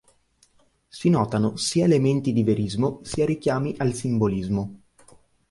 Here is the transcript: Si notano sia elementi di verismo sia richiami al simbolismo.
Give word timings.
Si 0.89 1.09
notano 1.11 1.57
sia 1.57 1.85
elementi 1.85 2.33
di 2.33 2.41
verismo 2.41 3.01
sia 3.03 3.23
richiami 3.23 3.75
al 3.77 3.93
simbolismo. 3.93 4.79